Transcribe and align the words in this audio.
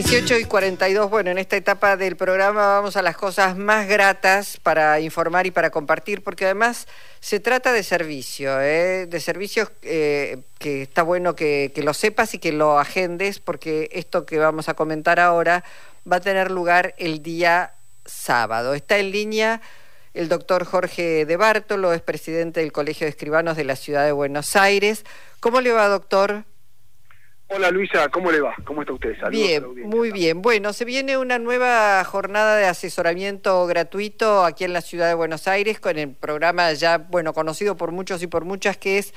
18 0.00 0.38
y 0.38 0.44
42, 0.44 1.10
bueno, 1.10 1.32
en 1.32 1.38
esta 1.38 1.56
etapa 1.56 1.96
del 1.96 2.14
programa 2.14 2.74
vamos 2.74 2.96
a 2.96 3.02
las 3.02 3.16
cosas 3.16 3.56
más 3.56 3.88
gratas 3.88 4.56
para 4.62 5.00
informar 5.00 5.48
y 5.48 5.50
para 5.50 5.70
compartir, 5.70 6.22
porque 6.22 6.44
además 6.44 6.86
se 7.18 7.40
trata 7.40 7.72
de 7.72 7.82
servicio, 7.82 8.60
¿eh? 8.60 9.06
de 9.06 9.18
servicios 9.18 9.72
eh, 9.82 10.42
que 10.60 10.82
está 10.82 11.02
bueno 11.02 11.34
que, 11.34 11.72
que 11.74 11.82
lo 11.82 11.94
sepas 11.94 12.32
y 12.34 12.38
que 12.38 12.52
lo 12.52 12.78
agendes, 12.78 13.40
porque 13.40 13.88
esto 13.90 14.24
que 14.24 14.38
vamos 14.38 14.68
a 14.68 14.74
comentar 14.74 15.18
ahora 15.18 15.64
va 16.10 16.18
a 16.18 16.20
tener 16.20 16.52
lugar 16.52 16.94
el 16.98 17.20
día 17.20 17.72
sábado. 18.04 18.74
Está 18.74 18.98
en 18.98 19.10
línea 19.10 19.60
el 20.14 20.28
doctor 20.28 20.64
Jorge 20.64 21.26
de 21.26 21.36
Bartolo, 21.36 21.92
es 21.92 22.02
presidente 22.02 22.60
del 22.60 22.70
Colegio 22.70 23.04
de 23.04 23.10
Escribanos 23.10 23.56
de 23.56 23.64
la 23.64 23.74
Ciudad 23.74 24.04
de 24.04 24.12
Buenos 24.12 24.54
Aires. 24.54 25.04
¿Cómo 25.40 25.60
le 25.60 25.72
va, 25.72 25.88
doctor? 25.88 26.44
Hola 27.50 27.70
Luisa, 27.70 28.08
¿cómo 28.10 28.30
le 28.30 28.40
va? 28.40 28.54
¿Cómo 28.64 28.82
está 28.82 28.92
usted? 28.92 29.18
Saludos 29.18 29.32
bien, 29.32 29.88
muy 29.88 30.12
bien. 30.12 30.42
Bueno, 30.42 30.72
se 30.72 30.84
viene 30.84 31.16
una 31.16 31.38
nueva 31.38 32.04
jornada 32.04 32.56
de 32.56 32.66
asesoramiento 32.66 33.66
gratuito 33.66 34.44
aquí 34.44 34.64
en 34.64 34.74
la 34.74 34.82
ciudad 34.82 35.08
de 35.08 35.14
Buenos 35.14 35.48
Aires 35.48 35.80
con 35.80 35.98
el 35.98 36.14
programa 36.14 36.72
ya, 36.74 36.98
bueno, 36.98 37.32
conocido 37.32 37.76
por 37.76 37.90
muchos 37.90 38.22
y 38.22 38.26
por 38.26 38.44
muchas 38.44 38.76
que 38.76 38.98
es 38.98 39.14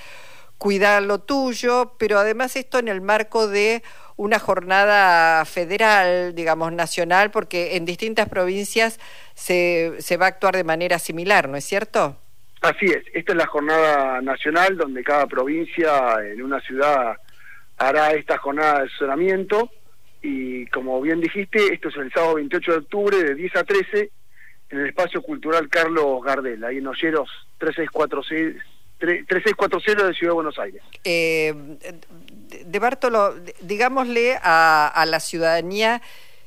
Cuidar 0.62 1.02
lo 1.02 1.18
tuyo, 1.18 1.96
pero 1.98 2.20
además 2.20 2.56
esto 2.56 2.78
en 2.78 2.88
el 2.88 3.02
marco 3.02 3.48
de 3.48 3.82
una 4.16 4.38
jornada 4.38 5.44
federal, 5.44 6.36
digamos, 6.36 6.72
nacional, 6.72 7.32
porque 7.32 7.78
en 7.78 7.86
distintas 7.86 8.30
provincias 8.30 9.00
se, 9.34 9.96
se 9.98 10.18
va 10.18 10.28
a 10.28 10.30
actuar 10.30 10.56
de 10.56 10.64
manera 10.64 11.00
similar, 11.00 11.50
¿no 11.50 11.58
es 11.58 11.66
cierto? 11.66 12.16
Así 12.62 12.86
es, 12.86 13.04
esta 13.12 13.32
es 13.32 13.38
la 13.40 13.48
jornada 13.48 14.22
nacional 14.22 14.78
donde 14.78 15.04
cada 15.04 15.26
provincia 15.26 16.14
en 16.24 16.44
una 16.44 16.62
ciudad 16.62 17.18
hará 17.82 18.12
esta 18.14 18.38
jornada 18.38 18.80
de 18.80 18.86
asesoramiento 18.86 19.72
y 20.22 20.68
como 20.68 21.02
bien 21.02 21.20
dijiste, 21.20 21.74
esto 21.74 21.90
es 21.90 21.96
el 21.98 22.12
sábado 22.12 22.36
28 22.36 22.72
de 22.72 22.78
octubre 22.78 23.24
de 23.24 23.36
10 23.36 23.56
a 23.56 23.64
13 23.64 24.12
en 24.70 24.80
el 24.80 24.88
espacio 24.88 25.22
cultural 25.22 25.68
Carlos 25.68 26.24
Gardel, 26.24 26.64
ahí 26.64 26.78
en 26.78 26.88
Olleros 26.88 27.30
3646 27.58 28.56
3640 29.00 30.08
de 30.08 30.14
Ciudad 30.14 30.32
de 30.32 30.36
Buenos 30.36 30.60
Aires. 30.60 30.84
Eh, 31.04 31.56
de 32.66 32.80
Bartolo, 32.80 33.34
digámosle 33.62 34.38
a, 34.44 35.04
la 35.08 35.20
ciudadanía 35.20 36.04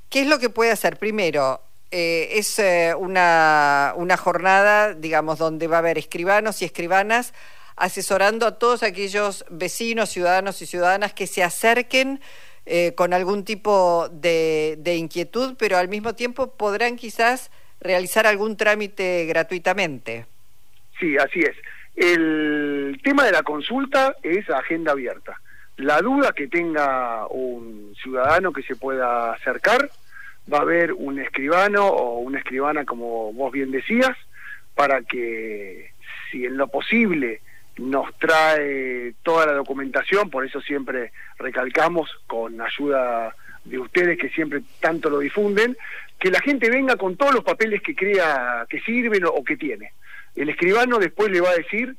qué 0.08 0.20
es 0.20 0.28
lo 0.28 0.39
que 0.39 0.51
puede 0.51 0.70
hacer. 0.70 0.97
Primero, 0.97 1.61
eh, 1.91 2.28
es 2.34 2.61
eh, 2.61 2.95
una, 2.97 3.92
una 3.97 4.17
jornada, 4.17 4.95
digamos, 4.95 5.39
donde 5.39 5.67
va 5.67 5.77
a 5.77 5.78
haber 5.80 5.98
escribanos 5.98 6.62
y 6.62 6.64
escribanas 6.64 7.34
asesorando 7.77 8.47
a 8.47 8.58
todos 8.58 8.83
aquellos 8.83 9.44
vecinos, 9.50 10.11
ciudadanos 10.11 10.62
y 10.62 10.67
ciudadanas 10.67 11.12
que 11.12 11.27
se 11.27 11.42
acerquen 11.42 12.20
eh, 12.67 12.94
con 12.94 13.12
algún 13.12 13.44
tipo 13.44 14.08
de, 14.11 14.78
inquietud, 14.97 15.55
pero 15.58 15.77
al 15.77 15.89
mismo 15.89 16.14
tiempo 16.14 16.56
podrán 16.56 16.97
quizás 16.97 17.50
realizar 17.80 18.27
algún 18.27 18.56
trámite 18.56 19.27
gratuitamente. 19.27 20.27
Sí, 20.98 21.17
así 21.19 21.41
es. 21.41 21.56
El 21.95 22.98
tema 23.05 23.25
de 23.25 23.33
la 23.33 23.42
consulta 23.42 24.17
es 24.22 24.48
agenda 24.48 24.92
abierta. 24.92 25.39
La 25.77 26.00
duda 26.00 26.33
que 26.33 26.48
tenga 26.48 27.27
un 27.27 27.95
ciudadano 28.02 28.52
que 28.52 28.62
se 28.62 28.77
pueda 28.77 29.33
acercar, 29.33 29.91
va 30.52 30.58
a 30.58 30.62
haber 30.62 30.92
un 30.92 31.19
escribano 31.19 31.86
o 31.86 32.19
una 32.20 32.39
escribana, 32.39 32.84
como 32.84 33.33
vos 33.33 33.52
bien 33.52 33.70
decías, 33.70 34.17
para 34.75 35.02
que, 35.02 35.91
si 36.30 36.47
en 36.47 36.56
lo 36.56 36.69
posible, 36.69 37.41
nos 37.78 38.14
trae 38.19 39.14
toda 39.22 39.47
la 39.47 39.53
documentación, 39.53 40.30
por 40.30 40.47
eso 40.47 40.61
siempre 40.61 41.12
recalcamos 41.39 42.11
con 42.27 42.61
ayuda 42.61 43.34
de 43.64 43.78
ustedes 43.78 44.19
que 44.19 44.28
siempre 44.30 44.62
tanto 44.80 45.11
lo 45.11 45.19
difunden, 45.19 45.77
que 46.19 46.30
la 46.30 46.41
gente 46.41 46.70
venga 46.70 46.97
con 46.97 47.17
todos 47.17 47.34
los 47.34 47.45
papeles 47.45 47.83
que 47.83 47.95
crea 47.95 48.67
que 48.69 48.80
sirven 48.80 49.24
o, 49.24 49.42
que 49.42 49.57
tiene. 49.57 49.92
El 50.35 50.48
escribano 50.51 50.98
después 50.98 51.30
le 51.30 51.40
va 51.40 51.51
a 51.51 51.57
decir 51.57 51.96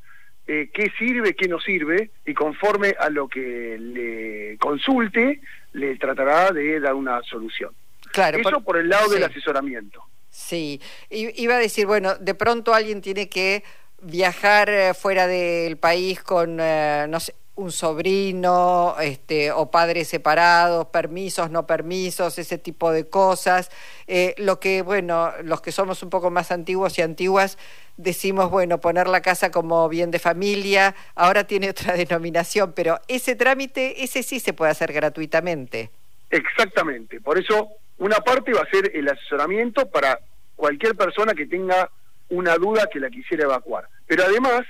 eh, 0.47 0.69
qué 0.73 0.91
sirve, 0.97 1.35
qué 1.35 1.47
no 1.47 1.59
sirve, 1.59 2.11
y 2.25 2.33
conforme 2.33 2.95
a 2.99 3.09
lo 3.09 3.27
que 3.27 3.77
le 3.79 4.57
consulte, 4.57 5.41
le 5.73 5.97
tratará 5.97 6.51
de 6.51 6.79
dar 6.79 6.93
una 6.93 7.21
solución. 7.23 7.71
Claro, 8.11 8.37
Eso 8.37 8.61
por, 8.61 8.77
el 8.77 8.87
lado 8.87 9.09
del 9.09 9.23
asesoramiento. 9.23 10.03
Sí, 10.29 10.81
iba 11.09 11.55
a 11.55 11.59
decir, 11.59 11.85
bueno, 11.85 12.15
de 12.15 12.35
pronto 12.35 12.73
alguien 12.73 13.01
tiene 13.01 13.27
que 13.29 13.63
viajar 14.01 14.69
eh, 14.69 14.93
fuera 14.93 15.27
del 15.27 15.77
país 15.77 16.21
con, 16.21 16.59
eh, 16.59 17.05
no 17.09 17.19
sé, 17.19 17.35
un 17.55 17.71
sobrino, 17.71 18.95
este, 18.99 19.51
o 19.51 19.71
padres 19.71 20.09
separados, 20.09 20.87
permisos, 20.87 21.49
no 21.51 21.65
permisos, 21.65 22.37
ese 22.37 22.57
tipo 22.57 22.91
de 22.91 23.07
cosas. 23.07 23.71
Eh, 24.07 24.35
lo 24.37 24.59
que, 24.59 24.81
bueno, 24.81 25.31
los 25.43 25.61
que 25.61 25.71
somos 25.71 26.03
un 26.03 26.09
poco 26.09 26.29
más 26.29 26.51
antiguos 26.51 26.99
y 26.99 27.01
antiguas, 27.01 27.57
decimos, 27.95 28.49
bueno, 28.51 28.81
poner 28.81 29.07
la 29.07 29.21
casa 29.21 29.51
como 29.51 29.87
bien 29.87 30.11
de 30.11 30.19
familia, 30.19 30.95
ahora 31.15 31.45
tiene 31.45 31.69
otra 31.69 31.93
denominación, 31.97 32.73
pero 32.73 32.99
ese 33.07 33.35
trámite, 33.35 34.03
ese 34.03 34.21
sí 34.21 34.41
se 34.41 34.51
puede 34.53 34.71
hacer 34.71 34.91
gratuitamente. 34.91 35.91
Exactamente, 36.29 37.21
por 37.21 37.37
eso 37.37 37.69
una 37.97 38.17
parte 38.17 38.51
va 38.51 38.61
a 38.61 38.69
ser 38.69 38.91
el 38.93 39.07
asesoramiento 39.07 39.89
para 39.89 40.19
cualquier 40.57 40.95
persona 40.95 41.33
que 41.33 41.45
tenga 41.45 41.89
una 42.29 42.55
duda 42.55 42.87
que 42.91 42.99
la 42.99 43.09
quisiera 43.09 43.45
evacuar. 43.45 43.87
Pero 44.07 44.23
además 44.23 44.65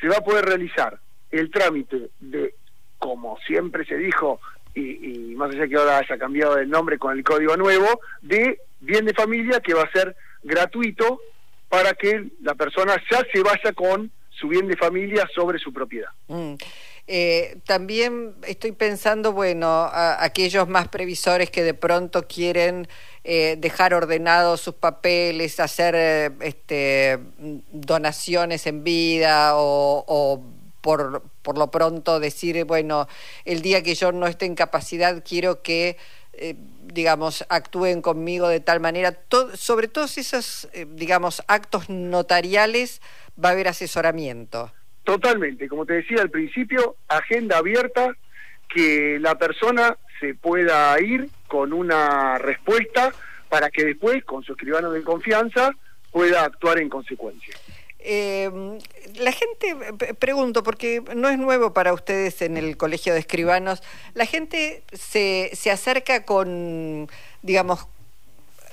se 0.00 0.08
va 0.08 0.16
a 0.16 0.24
poder 0.24 0.44
realizar 0.44 0.98
el 1.30 1.50
trámite 1.50 2.10
de, 2.20 2.54
como 2.98 3.38
siempre 3.46 3.84
se 3.84 3.96
dijo, 3.96 4.40
y, 4.74 5.34
más 5.36 5.54
allá 5.54 5.66
que 5.66 5.76
ahora 5.76 5.98
haya 5.98 6.18
cambiado 6.18 6.58
el 6.58 6.70
nombre 6.70 6.98
con 6.98 7.16
el 7.16 7.24
código 7.24 7.56
nuevo, 7.56 8.00
de 8.22 8.60
bien 8.80 9.04
de 9.04 9.14
familia 9.14 9.60
que 9.60 9.74
va 9.74 9.82
a 9.82 9.92
ser 9.92 10.14
gratuito 10.42 11.20
para 11.68 11.92
que 11.94 12.30
la 12.42 12.54
persona 12.54 12.96
ya 13.10 13.22
se 13.32 13.42
vaya 13.42 13.72
con 13.74 14.10
su 14.30 14.48
bien 14.48 14.68
de 14.68 14.76
familia 14.76 15.28
sobre 15.34 15.58
su 15.58 15.72
propiedad. 15.72 16.10
Mm. 16.28 16.54
Eh, 17.12 17.58
también 17.66 18.36
estoy 18.46 18.70
pensando, 18.70 19.32
bueno, 19.32 19.90
aquellos 19.92 20.68
más 20.68 20.86
previsores 20.86 21.50
que 21.50 21.64
de 21.64 21.74
pronto 21.74 22.28
quieren 22.28 22.86
eh, 23.24 23.56
dejar 23.58 23.94
ordenados 23.94 24.60
sus 24.60 24.76
papeles, 24.76 25.58
hacer 25.58 25.96
eh, 25.96 26.30
este, 26.40 27.18
donaciones 27.72 28.64
en 28.68 28.84
vida 28.84 29.54
o, 29.56 30.40
por, 30.82 31.24
por, 31.42 31.58
lo 31.58 31.68
pronto 31.72 32.20
decir, 32.20 32.64
bueno, 32.64 33.08
el 33.44 33.60
día 33.60 33.82
que 33.82 33.96
yo 33.96 34.12
no 34.12 34.28
esté 34.28 34.46
en 34.46 34.54
capacidad 34.54 35.24
quiero 35.28 35.62
que 35.62 35.96
digamos, 36.84 37.44
actúen 37.48 38.02
conmigo 38.02 38.46
de 38.46 38.60
tal 38.60 38.78
manera. 38.78 39.18
sobre 39.54 39.88
todos 39.88 40.16
esos, 40.16 40.68
digamos, 40.86 41.42
actos 41.48 41.88
notariales 41.90 43.02
va 43.36 43.48
a 43.48 43.52
haber 43.52 43.66
asesoramiento. 43.66 44.72
Totalmente, 45.04 45.68
como 45.68 45.86
te 45.86 45.94
decía 45.94 46.22
al 46.22 46.30
principio, 46.30 46.96
agenda 47.08 47.58
abierta, 47.58 48.14
que 48.68 49.18
la 49.20 49.36
persona 49.36 49.96
se 50.20 50.34
pueda 50.34 51.00
ir 51.00 51.28
con 51.48 51.72
una 51.72 52.38
respuesta 52.38 53.12
para 53.48 53.70
que 53.70 53.84
después, 53.84 54.24
con 54.24 54.44
su 54.44 54.52
escribano 54.52 54.92
de 54.92 55.02
confianza, 55.02 55.72
pueda 56.12 56.44
actuar 56.44 56.78
en 56.78 56.88
consecuencia. 56.88 57.54
Eh, 57.98 58.50
la 59.16 59.32
gente, 59.32 59.76
pregunto, 60.18 60.62
porque 60.62 61.02
no 61.14 61.28
es 61.28 61.38
nuevo 61.38 61.74
para 61.74 61.92
ustedes 61.92 62.40
en 62.40 62.56
el 62.56 62.76
Colegio 62.76 63.12
de 63.12 63.18
Escribanos, 63.18 63.82
la 64.14 64.24
gente 64.24 64.82
se, 64.92 65.50
se 65.52 65.70
acerca 65.70 66.24
con, 66.24 67.08
digamos, 67.42 67.88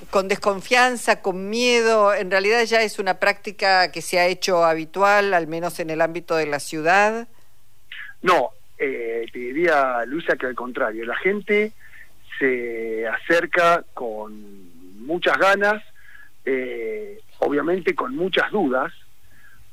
con 0.09 0.28
desconfianza, 0.28 1.22
con 1.22 1.50
miedo, 1.50 2.13
en 2.13 2.31
realidad 2.31 2.63
ya 2.63 2.81
es 2.81 3.00
una 3.00 3.19
práctica 3.19 3.91
que 3.91 4.02
se 4.02 4.19
ha 4.19 4.28
hecho 4.28 4.63
habitual, 4.63 5.34
al 5.34 5.47
menos 5.47 5.80
en 5.80 5.90
el 5.90 6.02
ámbito 6.02 6.35
de 6.35 6.46
la 6.46 6.59
ciudad? 6.59 7.28
No, 8.22 8.52
eh, 8.78 9.25
te 9.31 9.40
diría, 9.40 10.06
Luisa, 10.06 10.36
que 10.36 10.46
al 10.46 10.56
contrario, 10.56 11.06
la 11.06 11.16
gente 11.18 11.71
se 12.39 13.07
acerca 13.07 13.83
con 13.94 15.06
muchas 15.06 15.38
ganas, 15.38 15.83
eh, 16.45 17.19
obviamente 17.39 17.95
con 17.95 18.16
muchas 18.16 18.51
dudas, 18.51 18.94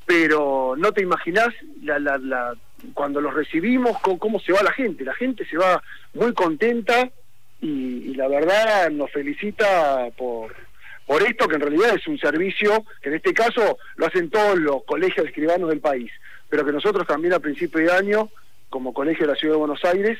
pero 0.05 0.75
no 0.77 0.91
te 0.91 1.01
imaginas 1.01 1.49
la, 1.81 1.99
la, 1.99 2.17
la, 2.17 2.55
cuando 2.93 3.21
los 3.21 3.33
recibimos 3.33 3.97
cómo 3.99 4.39
se 4.39 4.53
va 4.53 4.63
la 4.63 4.71
gente. 4.71 5.03
La 5.03 5.15
gente 5.15 5.45
se 5.45 5.57
va 5.57 5.81
muy 6.13 6.33
contenta 6.33 7.09
y, 7.65 8.13
la 8.13 8.27
verdad 8.27 8.89
nos 8.91 9.11
felicita 9.11 10.09
por, 10.17 10.55
por 11.05 11.23
esto, 11.23 11.47
que 11.47 11.55
en 11.55 11.61
realidad 11.61 11.95
es 11.95 12.07
un 12.07 12.17
servicio 12.17 12.85
que 13.01 13.09
en 13.09 13.15
este 13.15 13.33
caso 13.33 13.77
lo 13.95 14.05
hacen 14.05 14.29
todos 14.29 14.57
los 14.57 14.83
colegios 14.83 15.23
de 15.23 15.29
escribanos 15.29 15.69
del 15.69 15.79
país, 15.79 16.11
pero 16.49 16.65
que 16.65 16.71
nosotros 16.71 17.07
también 17.07 17.33
a 17.33 17.39
principio 17.39 17.81
de 17.81 17.91
año, 17.91 18.29
como 18.69 18.93
Colegio 18.93 19.25
de 19.25 19.33
la 19.33 19.39
Ciudad 19.39 19.55
de 19.55 19.59
Buenos 19.59 19.83
Aires, 19.83 20.19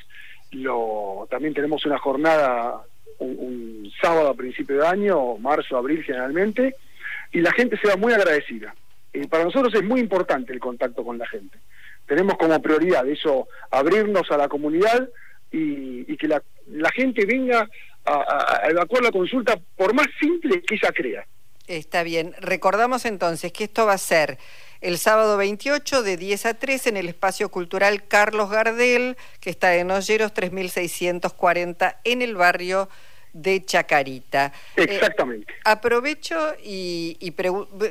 lo, 0.52 1.28
también 1.30 1.54
tenemos 1.54 1.86
una 1.86 2.00
jornada 2.00 2.82
un, 3.20 3.92
sábado 4.02 4.30
a 4.30 4.36
principio 4.36 4.78
de 4.78 4.88
año, 4.88 5.38
marzo, 5.38 5.78
abril 5.78 6.04
generalmente, 6.04 6.76
y 7.32 7.42
la 7.42 7.52
gente 7.52 7.78
se 7.78 7.88
va 7.88 7.96
muy 7.96 8.14
agradecida. 8.14 8.76
y 9.14 9.28
para 9.28 9.46
nosotros 9.46 9.74
es 9.74 9.84
muy 9.84 10.02
importante 10.02 10.52
el 10.52 10.60
contacto 10.60 11.04
con 11.04 11.18
la 11.18 11.28
gente. 11.28 11.58
Tenemos 12.06 12.36
como 12.38 12.62
prioridad 12.62 13.08
eso, 13.08 13.48
abrirnos 13.72 14.30
a 14.32 14.38
la 14.38 14.48
comunidad 14.48 15.10
y, 15.52 16.18
que 16.18 16.28
la, 16.28 16.42
la, 16.68 16.90
gente 16.92 17.26
venga 17.26 17.70
a, 18.06 18.62
evacuar 18.70 19.04
la 19.04 19.12
consulta 19.12 19.60
por 19.76 19.94
más 19.94 20.08
simple 20.20 20.62
que 20.62 20.76
ella 20.76 20.92
crea. 20.94 21.28
Está 21.68 22.04
bien. 22.04 22.36
Recordamos 22.40 23.06
entonces 23.06 23.52
que 23.52 23.64
esto 23.64 23.86
va 23.86 23.94
a 23.94 23.98
ser 23.98 24.38
el 24.82 24.98
sábado 24.98 25.38
28 25.38 26.04
de 26.04 26.18
10 26.18 26.46
a 26.46 26.54
3 26.54 26.88
en 26.88 26.98
el 26.98 27.08
espacio 27.08 27.50
cultural 27.50 28.08
Carlos 28.08 28.52
Gardel, 28.52 29.18
que 29.40 29.50
está 29.50 29.76
en 29.76 29.90
Olleros 29.90 30.34
3640 30.34 32.02
en 32.04 32.22
el 32.22 32.36
barrio 32.36 32.88
de 33.36 33.64
Chacarita. 33.64 34.54
Eh, 34.78 34.84
Exactamente. 34.84 35.54
aprovecho 35.66 36.56
y, 36.64 37.18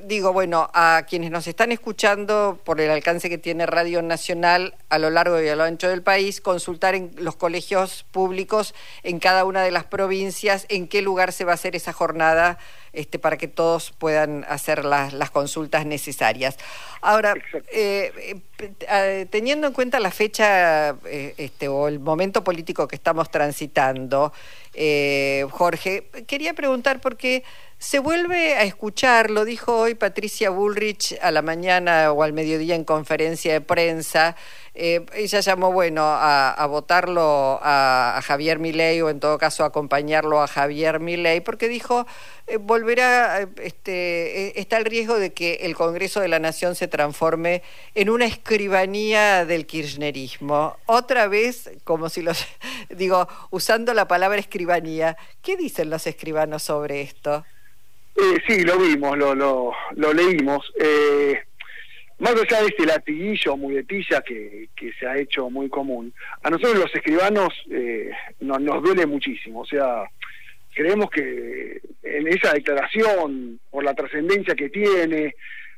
digo, 0.05 0.33
bueno, 0.33 0.71
a 0.73 1.05
quienes 1.09 1.31
nos 1.31 1.47
están 1.47 1.71
escuchando 1.71 2.61
por 2.65 2.81
el 2.81 2.91
alcance 2.91 3.29
que 3.29 3.39
tiene 3.39 3.67
Radio 3.67 4.01
Nacional 4.01 4.75
a 4.95 4.99
lo 4.99 5.11
largo 5.11 5.41
y 5.43 5.49
a 5.49 5.57
lo 5.57 5.65
ancho 5.65 5.89
del 5.89 6.03
país, 6.03 6.41
consultar 6.41 6.95
en 6.95 7.11
los 7.17 7.37
colegios 7.37 8.05
públicos 8.11 8.75
en 9.03 9.19
cada 9.19 9.45
una 9.45 9.63
de 9.63 9.71
las 9.71 9.85
provincias 9.85 10.67
en 10.69 10.89
qué 10.89 11.03
lugar 11.03 11.33
se 11.33 11.45
va 11.45 11.53
a 11.53 11.55
hacer 11.55 11.75
esa 11.77 11.93
jornada 11.93 12.59
este, 12.93 13.19
para 13.19 13.37
que 13.37 13.49
todos 13.49 13.91
puedan 13.91 14.45
hacer 14.49 14.85
las, 14.85 15.13
las 15.13 15.31
consultas 15.31 15.85
necesarias. 15.85 16.57
Ahora, 17.01 17.35
eh, 17.73 18.41
eh, 18.59 19.27
teniendo 19.31 19.67
en 19.67 19.73
cuenta 19.73 19.99
la 19.99 20.11
fecha 20.11 20.97
este, 21.37 21.69
o 21.69 21.89
el 21.89 21.99
momento 21.99 22.45
político 22.45 22.87
que 22.87 22.97
estamos 22.97 23.31
transitando, 23.31 24.33
eh, 24.75 25.47
Jorge. 25.51 26.09
Quería 26.27 26.55
preguntar 26.55 27.01
porque 27.01 27.45
se 27.79 27.99
vuelve 27.99 28.55
a 28.55 28.63
escuchar, 28.63 29.31
lo 29.31 29.45
dijo 29.45 29.77
hoy 29.77 29.95
Patricia 29.95 30.51
Bullrich 30.51 31.19
a 31.21 31.31
la 31.31 31.43
mañana 31.43 32.13
o 32.13 32.23
al 32.23 32.33
mediodía 32.33 32.75
en 32.75 32.85
conferencia 32.85 33.53
de 33.53 33.61
prensa. 33.61 34.37
Eh, 34.75 35.05
ella 35.15 35.41
llamó, 35.41 35.73
bueno, 35.73 36.03
a, 36.05 36.67
votarlo 36.67 37.61
a, 37.63 38.21
Javier 38.25 38.59
Milei 38.59 39.01
o 39.03 39.11
en 39.11 39.21
todo 39.21 39.39
caso 39.39 39.65
a 39.65 39.69
acompañarlo 39.69 40.41
a 40.41 40.47
Javier 40.47 40.99
Milei, 40.99 41.41
porque 41.41 41.69
dijo, 41.69 42.07
volverá, 42.61 43.49
este, 43.63 44.61
está 44.61 44.77
el 44.77 44.85
riesgo 44.85 45.19
de 45.19 45.33
que 45.33 45.55
el 45.63 45.75
Congreso 45.75 46.21
de 46.21 46.29
la 46.29 46.39
Nación 46.39 46.75
se 46.75 46.89
transforme 46.89 47.63
en 47.95 48.11
una 48.11 48.27
escribanía 48.27 49.45
del 49.45 49.67
kirchnerismo. 49.67 50.77
Otra 50.87 51.29
vez, 51.29 51.71
como 51.85 52.09
si 52.09 52.23
los, 52.23 52.47
digo, 52.91 53.29
usando 53.51 53.95
la 53.95 54.07
palabra 54.09 54.39
escribanía, 54.39 55.17
¿qué 55.43 55.57
dicen 55.57 55.91
los 55.91 56.07
escribanos 56.07 56.63
sobre 56.63 57.01
esto? 57.01 57.45
Eh, 58.17 58.43
sí, 58.47 58.63
lo 58.63 58.79
vimos, 58.79 59.19
lo, 59.19 59.35
lo, 59.35 59.73
lo 59.97 60.13
leímos. 60.13 60.73
Eh, 60.79 61.41
más 62.19 62.33
allá 62.33 62.63
de 62.63 62.69
este 62.69 62.87
latiguillo, 62.87 63.57
muletilla 63.57 64.23
que, 64.23 64.69
que 64.77 64.93
se 64.93 65.07
ha 65.07 65.19
hecho 65.19 65.51
muy 65.51 65.69
común, 65.69 66.13
a 66.43 66.51
nosotros 66.51 66.79
los 66.79 66.95
escribanos 66.95 67.53
eh, 67.71 68.11
nos 68.41 68.83
duele 68.83 69.07
muchísimo. 69.07 69.61
O 69.61 69.67
sea, 69.67 70.05
creemos 70.75 71.11
que 71.11 71.81
en 72.03 72.29
esa 72.29 72.53
declaración, 72.53 73.61
por 73.71 73.85
la 73.85 73.95
trascendencia 73.95 74.55
que 74.55 74.69
tiene, 74.69 75.35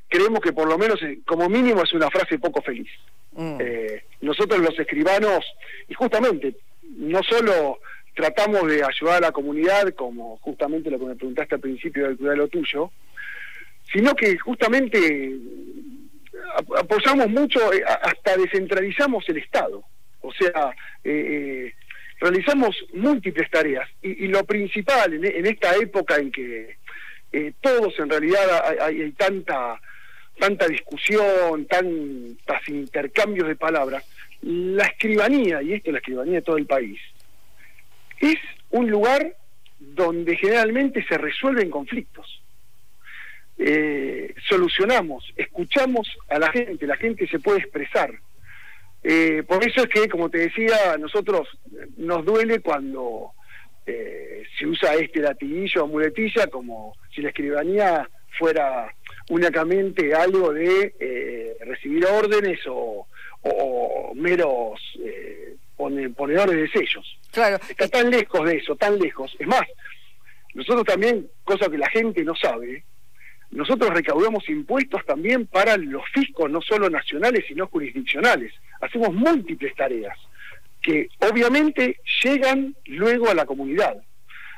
creemos 0.08 0.40
que 0.40 0.52
por 0.52 0.68
lo 0.68 0.78
menos, 0.78 1.02
eh, 1.02 1.18
como 1.26 1.48
mínimo, 1.48 1.82
es 1.82 1.92
una 1.92 2.10
frase 2.10 2.38
poco 2.38 2.62
feliz. 2.62 2.88
Mm. 3.32 3.58
Eh, 3.60 4.04
nosotros 4.22 4.60
los 4.60 4.78
escribanos, 4.78 5.44
y 5.88 5.94
justamente, 5.94 6.54
no 6.82 7.22
solo 7.22 7.78
tratamos 8.14 8.66
de 8.66 8.82
ayudar 8.82 9.18
a 9.18 9.26
la 9.26 9.32
comunidad, 9.32 9.92
como 9.94 10.38
justamente 10.38 10.90
lo 10.90 10.98
que 10.98 11.04
me 11.04 11.16
preguntaste 11.16 11.54
al 11.54 11.60
principio 11.60 12.06
del 12.06 12.16
cuidado 12.16 12.38
lo 12.38 12.48
tuyo, 12.48 12.90
sino 13.92 14.14
que 14.14 14.38
justamente 14.38 15.36
apoyamos 16.78 17.28
mucho, 17.28 17.72
eh, 17.72 17.84
hasta 17.84 18.36
descentralizamos 18.36 19.28
el 19.28 19.38
Estado. 19.38 19.84
O 20.22 20.32
sea, 20.32 20.74
eh, 21.04 21.72
realizamos 22.20 22.76
múltiples 22.94 23.50
tareas. 23.50 23.88
Y, 24.02 24.28
lo 24.28 24.44
principal 24.44 25.12
en, 25.14 25.46
esta 25.46 25.74
época 25.76 26.16
en 26.16 26.30
que 26.30 26.76
todos 27.60 27.98
en 27.98 28.08
realidad 28.08 28.80
hay, 28.80 29.02
hay, 29.02 29.12
tanta 29.12 29.80
tanta 30.38 30.66
discusión, 30.68 31.66
tantos 31.66 32.68
intercambios 32.68 33.48
de 33.48 33.56
palabras, 33.56 34.04
la 34.42 34.84
escribanía, 34.84 35.62
y 35.62 35.74
esto 35.74 35.90
es 35.90 35.92
la 35.92 35.98
escribanía 35.98 36.34
de 36.34 36.42
todo 36.42 36.58
el 36.58 36.66
país, 36.66 37.00
es 38.20 38.36
un 38.70 38.90
lugar 38.90 39.34
donde 39.78 40.36
generalmente 40.36 41.04
se 41.06 41.18
resuelven 41.18 41.70
conflictos. 41.70 42.42
Eh, 43.58 44.34
solucionamos, 44.48 45.32
escuchamos 45.36 46.06
a 46.28 46.38
la 46.38 46.50
gente, 46.50 46.86
la 46.86 46.96
gente 46.96 47.26
se 47.26 47.38
puede 47.38 47.60
expresar. 47.60 48.12
Eh, 49.08 49.44
por 49.46 49.62
eso 49.64 49.82
es 49.82 49.88
que, 49.88 50.08
como 50.08 50.28
te 50.28 50.38
decía, 50.38 50.92
a 50.94 50.98
nosotros 50.98 51.46
nos 51.96 52.24
duele 52.24 52.58
cuando 52.58 53.30
eh, 53.86 54.42
se 54.58 54.66
usa 54.66 54.94
este 54.94 55.20
latiguillo 55.20 55.84
o 55.84 55.86
muletilla 55.86 56.48
como 56.48 56.96
si 57.14 57.22
la 57.22 57.28
escribanía 57.28 58.10
fuera 58.36 58.92
únicamente 59.28 60.12
algo 60.12 60.52
de 60.52 61.56
recibir 61.60 62.04
órdenes 62.06 62.58
o, 62.68 63.06
o 63.42 64.12
meros 64.16 64.80
ponedores 66.16 66.56
de 66.56 66.68
sellos. 66.68 67.18
Claro. 67.30 67.58
Está 67.68 67.88
tan 67.88 68.10
lejos 68.10 68.44
de 68.44 68.56
eso, 68.56 68.74
tan 68.74 68.98
lejos. 68.98 69.36
Es 69.38 69.46
más, 69.46 69.62
nosotros 70.54 70.84
también, 70.84 71.28
cosa 71.44 71.68
que 71.68 71.78
la 71.78 71.88
gente 71.90 72.24
no 72.24 72.34
sabe, 72.34 72.82
nosotros 73.50 73.90
recaudamos 73.90 74.48
impuestos 74.48 75.04
también 75.06 75.46
para 75.46 75.76
los 75.76 76.02
fiscos, 76.12 76.50
no 76.50 76.60
solo 76.60 76.90
nacionales, 76.90 77.44
sino 77.46 77.68
jurisdiccionales. 77.68 78.52
Hacemos 78.80 79.12
múltiples 79.12 79.74
tareas 79.74 80.16
que 80.82 81.08
obviamente 81.20 82.00
llegan 82.22 82.76
luego 82.86 83.28
a 83.28 83.34
la 83.34 83.44
comunidad. 83.44 83.96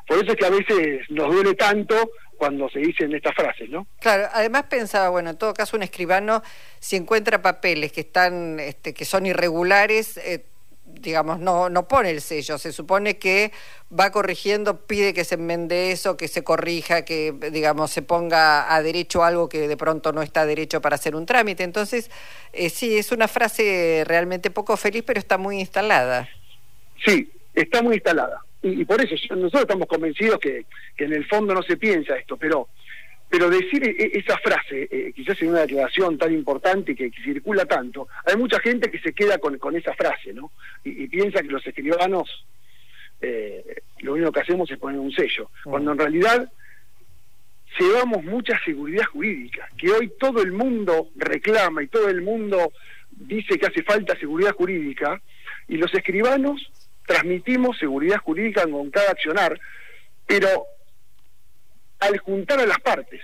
Por 0.06 0.18
eso 0.18 0.32
es 0.32 0.36
que 0.36 0.46
a 0.46 0.50
veces 0.50 1.10
nos 1.10 1.32
duele 1.32 1.54
tanto 1.54 2.10
cuando 2.36 2.68
se 2.70 2.78
dicen 2.78 3.14
estas 3.14 3.34
frases, 3.34 3.68
¿no? 3.68 3.86
Claro, 4.00 4.28
además 4.32 4.64
pensaba, 4.64 5.08
bueno, 5.08 5.30
en 5.30 5.38
todo 5.38 5.52
caso 5.52 5.76
un 5.76 5.82
escribano 5.82 6.42
si 6.78 6.96
encuentra 6.96 7.42
papeles 7.42 7.92
que 7.92 8.02
están, 8.02 8.60
este, 8.60 8.94
que 8.94 9.04
son 9.04 9.26
irregulares, 9.26 10.16
eh, 10.18 10.44
digamos, 11.00 11.38
no, 11.38 11.68
no 11.68 11.88
pone 11.88 12.10
el 12.10 12.20
sello, 12.20 12.58
se 12.58 12.72
supone 12.72 13.18
que 13.18 13.52
va 13.98 14.10
corrigiendo, 14.10 14.86
pide 14.86 15.14
que 15.14 15.24
se 15.24 15.36
enmende 15.36 15.92
eso, 15.92 16.16
que 16.16 16.28
se 16.28 16.44
corrija, 16.44 17.04
que, 17.04 17.34
digamos, 17.52 17.90
se 17.90 18.02
ponga 18.02 18.74
a 18.74 18.82
derecho 18.82 19.24
algo 19.24 19.48
que 19.48 19.68
de 19.68 19.76
pronto 19.76 20.12
no 20.12 20.22
está 20.22 20.46
derecho 20.46 20.80
para 20.80 20.96
hacer 20.96 21.14
un 21.14 21.26
trámite. 21.26 21.62
Entonces, 21.64 22.10
eh, 22.52 22.70
sí, 22.70 22.98
es 22.98 23.12
una 23.12 23.28
frase 23.28 24.04
realmente 24.06 24.50
poco 24.50 24.76
feliz, 24.76 25.02
pero 25.06 25.18
está 25.18 25.38
muy 25.38 25.58
instalada. 25.60 26.28
Sí, 27.04 27.30
está 27.54 27.82
muy 27.82 27.94
instalada. 27.94 28.42
Y, 28.62 28.84
por 28.84 29.00
eso 29.00 29.14
nosotros 29.36 29.62
estamos 29.62 29.86
convencidos 29.86 30.40
que, 30.40 30.66
que 30.96 31.04
en 31.04 31.12
el 31.12 31.26
fondo 31.26 31.54
no 31.54 31.62
se 31.62 31.76
piensa 31.76 32.16
esto, 32.16 32.36
pero 32.36 32.68
pero 33.30 33.50
decir 33.50 33.84
e, 33.84 33.90
e, 33.90 34.18
esa 34.18 34.38
frase, 34.38 34.88
eh, 34.90 35.12
quizás 35.14 35.40
en 35.42 35.50
una 35.50 35.60
declaración 35.60 36.16
tan 36.16 36.32
importante 36.32 36.94
que, 36.94 37.10
circula 37.22 37.66
tanto, 37.66 38.08
hay 38.24 38.36
mucha 38.36 38.58
gente 38.60 38.90
que 38.90 38.98
se 39.00 39.12
queda 39.12 39.38
con, 39.38 39.58
con 39.58 39.76
esa 39.76 39.92
frase, 39.94 40.32
¿no? 40.32 40.52
Y, 40.88 41.08
piensa 41.08 41.42
que 41.42 41.48
los 41.48 41.66
escribanos 41.66 42.46
eh, 43.20 43.82
lo 44.00 44.14
único 44.14 44.32
que 44.32 44.40
hacemos 44.40 44.70
es 44.70 44.78
poner 44.78 45.00
un 45.00 45.12
sello, 45.12 45.50
mm. 45.64 45.70
cuando 45.70 45.92
en 45.92 45.98
realidad 45.98 46.52
llevamos 47.78 48.24
mucha 48.24 48.58
seguridad 48.64 49.04
jurídica, 49.06 49.68
que 49.76 49.90
hoy 49.90 50.12
todo 50.18 50.42
el 50.42 50.52
mundo 50.52 51.08
reclama 51.16 51.82
y 51.82 51.88
todo 51.88 52.08
el 52.08 52.22
mundo 52.22 52.72
dice 53.10 53.58
que 53.58 53.66
hace 53.66 53.82
falta 53.82 54.18
seguridad 54.18 54.52
jurídica, 54.52 55.20
y 55.68 55.76
los 55.76 55.92
escribanos 55.94 56.70
transmitimos 57.06 57.78
seguridad 57.78 58.18
jurídica 58.18 58.66
con 58.66 58.90
cada 58.90 59.10
accionar, 59.10 59.58
pero 60.26 60.66
al 62.00 62.18
juntar 62.18 62.60
a 62.60 62.66
las 62.66 62.80
partes. 62.80 63.20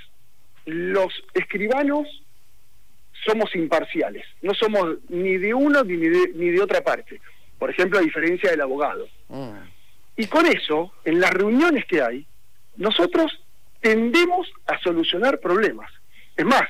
Los 0.67 1.13
escribanos 1.35 2.09
somos 3.27 3.55
imparciales, 3.55 4.25
no 4.43 4.55
somos 4.55 4.99
ni 5.09 5.37
de 5.37 5.55
uno 5.55 5.85
ni 5.85 5.97
de, 5.97 6.33
ni 6.35 6.51
de 6.51 6.61
otra 6.61 6.83
parte, 6.83 7.21
por 7.59 7.71
ejemplo, 7.71 7.99
a 7.99 8.03
diferencia 8.03 8.51
del 8.51 8.61
abogado. 8.61 9.07
Mm. 9.29 9.59
Y 10.17 10.27
con 10.27 10.47
eso, 10.47 10.93
en 11.05 11.21
las 11.21 11.31
reuniones 11.33 11.85
que 11.87 12.03
hay, 12.03 12.27
nosotros 12.77 13.41
tendemos 13.81 14.51
a 14.67 14.79
solucionar 14.81 15.41
problemas. 15.41 15.91
Es 16.37 16.45
más, 16.45 16.69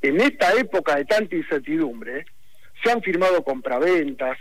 en 0.00 0.20
esta 0.20 0.52
época 0.54 0.96
de 0.96 1.04
tanta 1.04 1.36
incertidumbre, 1.36 2.26
se 2.82 2.90
han 2.90 3.02
firmado 3.02 3.42
compraventas, 3.44 4.38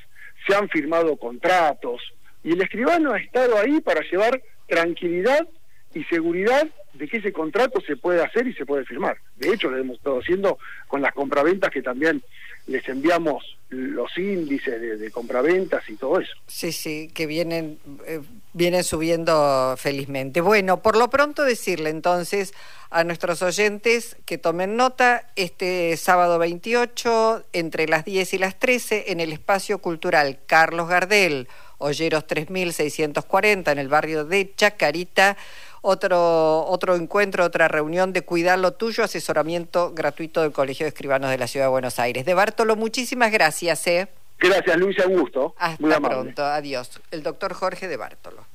se 0.47 0.55
han 0.55 0.67
firmado 0.69 1.17
contratos, 1.17 2.01
y 2.43 2.53
el 2.53 2.61
escribano 2.61 3.11
ha 3.11 3.19
estado 3.19 3.57
ahí 3.57 3.81
para 3.81 4.01
llevar 4.01 4.41
tranquilidad 4.67 5.47
y 5.93 6.03
seguridad 6.05 6.67
de 6.93 7.07
que 7.07 7.17
ese 7.17 7.33
contrato 7.33 7.81
se 7.81 7.95
puede 7.97 8.23
hacer 8.23 8.47
y 8.47 8.53
se 8.53 8.65
puede 8.65 8.85
firmar. 8.85 9.17
De 9.37 9.53
hecho, 9.53 9.69
lo 9.69 9.77
hemos 9.77 9.97
estado 9.97 10.19
haciendo 10.19 10.59
con 10.87 11.01
las 11.01 11.13
compraventas 11.13 11.71
que 11.71 11.81
también 11.81 12.21
les 12.67 12.87
enviamos 12.87 13.57
los 13.69 14.17
índices 14.17 14.99
de, 14.99 15.11
compraventas 15.11 15.87
y 15.89 15.95
todo 15.95 16.19
eso. 16.19 16.33
Sí, 16.47 16.71
sí, 16.71 17.09
que 17.13 17.25
vienen, 17.25 17.79
eh, 18.05 18.19
vienen 18.53 18.83
subiendo 18.83 19.75
felizmente. 19.77 20.41
Bueno, 20.41 20.81
por 20.81 20.97
lo 20.97 21.09
pronto 21.09 21.43
decirle 21.43 21.89
entonces 21.89 22.53
a 22.89 23.05
nuestros 23.05 23.41
oyentes 23.41 24.17
que 24.25 24.37
tomen 24.37 24.75
nota 24.75 25.25
este 25.37 25.95
sábado 25.95 26.37
28 26.37 27.45
entre 27.53 27.87
las 27.87 28.03
10 28.03 28.33
y 28.33 28.37
las 28.37 28.59
13 28.59 29.05
en 29.07 29.21
el 29.21 29.31
espacio 29.31 29.79
cultural 29.79 30.39
Carlos 30.45 30.89
Gardel 30.89 31.47
Olleros 31.77 32.27
3640 32.27 33.71
en 33.71 33.79
el 33.79 33.87
barrio 33.87 34.25
de 34.25 34.53
Chacarita. 34.55 35.37
Otro, 35.81 36.65
otro 36.67 36.95
encuentro, 36.95 37.43
otra 37.43 37.67
reunión 37.67 38.13
de 38.13 38.21
Cuidar 38.21 38.59
lo 38.59 38.73
Tuyo, 38.73 39.03
asesoramiento 39.03 39.93
gratuito 39.93 40.43
del 40.43 40.51
Colegio 40.51 40.83
de 40.85 40.89
Escribanos 40.89 41.31
de 41.31 41.39
la 41.39 41.47
Ciudad 41.47 41.65
de 41.65 41.71
Buenos 41.71 41.97
Aires. 41.97 42.23
De 42.23 42.35
Bartolo, 42.35 42.75
muchísimas 42.75 43.31
gracias. 43.31 43.87
¿eh? 43.87 44.07
Gracias, 44.37 44.77
Luis 44.77 44.99
Augusto. 44.99 45.55
Hasta 45.57 45.99
pronto, 45.99 46.43
adiós. 46.45 47.01
El 47.09 47.23
doctor 47.23 47.53
Jorge 47.53 47.87
de 47.87 47.97
Bartolo. 47.97 48.45